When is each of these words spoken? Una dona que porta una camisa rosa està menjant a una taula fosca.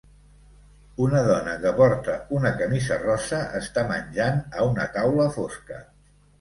Una 1.07 1.21
dona 1.27 1.53
que 1.65 1.73
porta 1.81 2.15
una 2.39 2.53
camisa 2.63 2.99
rosa 3.03 3.45
està 3.61 3.87
menjant 3.95 4.43
a 4.63 4.69
una 4.73 4.91
taula 4.99 5.33
fosca. 5.41 5.83